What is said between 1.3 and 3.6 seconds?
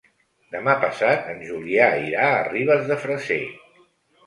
en Julià irà a Ribes de Freser.